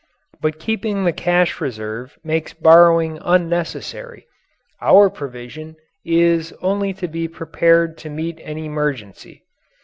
But 0.41 0.57
keeping 0.57 1.05
the 1.05 1.13
cash 1.13 1.61
reserve 1.61 2.17
makes 2.23 2.53
borrowing 2.53 3.19
unnecessary 3.21 4.25
our 4.81 5.11
provision 5.11 5.75
is 6.03 6.53
only 6.59 6.91
to 6.93 7.07
be 7.07 7.27
prepared 7.27 7.99
to 7.99 8.09
meet 8.09 8.39
an 8.39 8.57
emergency. 8.57 9.43